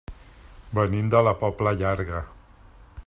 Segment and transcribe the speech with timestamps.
[0.79, 2.23] Venim de la Pobla Llarga.